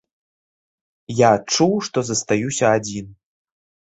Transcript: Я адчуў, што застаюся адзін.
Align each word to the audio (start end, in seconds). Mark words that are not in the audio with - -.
Я 1.19 1.29
адчуў, 1.39 1.73
што 1.89 2.05
застаюся 2.11 2.65
адзін. 2.79 3.07